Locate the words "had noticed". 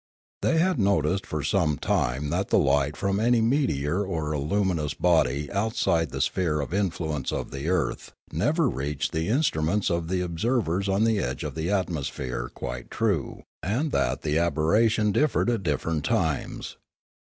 0.57-1.27